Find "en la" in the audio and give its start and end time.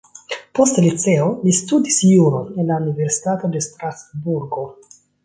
2.63-2.79